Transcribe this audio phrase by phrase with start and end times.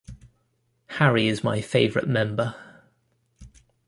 [0.97, 2.55] Harry is my favorite member.